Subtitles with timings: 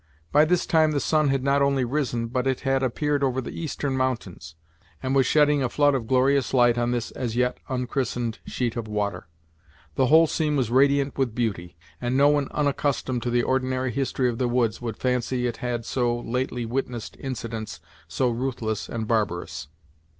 [0.31, 3.51] By this time the sun had not only risen, but it had appeared over the
[3.53, 4.55] eastern mountains,
[5.03, 8.87] and was shedding a flood of glorious light on this as yet unchristened sheet of
[8.87, 9.27] water.
[9.93, 14.27] The whole scene was radiant with beauty; and no one unaccustomed to the ordinary history
[14.27, 19.67] of the woods would fancy it had so lately witnessed incidents so ruthless and barbarous.